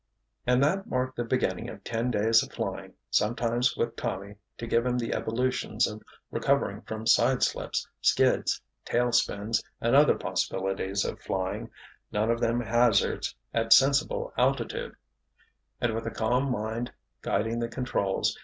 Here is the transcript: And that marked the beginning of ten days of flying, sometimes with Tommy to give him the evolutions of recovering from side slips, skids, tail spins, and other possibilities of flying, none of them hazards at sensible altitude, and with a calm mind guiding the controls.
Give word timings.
And 0.47 0.63
that 0.63 0.87
marked 0.89 1.15
the 1.15 1.23
beginning 1.23 1.69
of 1.69 1.83
ten 1.83 2.09
days 2.09 2.41
of 2.41 2.51
flying, 2.51 2.95
sometimes 3.11 3.77
with 3.77 3.95
Tommy 3.95 4.33
to 4.57 4.65
give 4.65 4.83
him 4.83 4.97
the 4.97 5.13
evolutions 5.13 5.85
of 5.85 6.01
recovering 6.31 6.81
from 6.81 7.05
side 7.05 7.43
slips, 7.43 7.87
skids, 8.01 8.59
tail 8.83 9.11
spins, 9.11 9.61
and 9.79 9.95
other 9.95 10.17
possibilities 10.17 11.05
of 11.05 11.19
flying, 11.21 11.69
none 12.11 12.31
of 12.31 12.39
them 12.41 12.61
hazards 12.61 13.35
at 13.53 13.73
sensible 13.73 14.33
altitude, 14.39 14.95
and 15.79 15.93
with 15.93 16.07
a 16.07 16.09
calm 16.11 16.49
mind 16.51 16.91
guiding 17.21 17.59
the 17.59 17.67
controls. 17.69 18.35